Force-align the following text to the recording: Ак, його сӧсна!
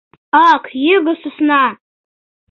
Ак, 0.49 0.63
його 0.93 1.13
сӧсна! 1.21 1.63